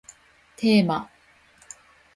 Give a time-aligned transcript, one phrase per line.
[0.55, 1.11] テーマ